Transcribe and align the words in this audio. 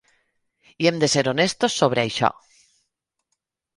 I 0.85 0.87
hem 0.89 0.97
de 1.03 1.09
ser 1.15 1.23
honestos 1.31 1.77
sobre 1.83 2.07
això. 2.07 2.33